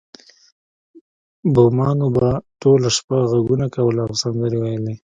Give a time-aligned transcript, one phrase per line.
[1.53, 2.27] بومانو به
[2.61, 4.95] ټوله شپه غږونه کول او سندرې ویلې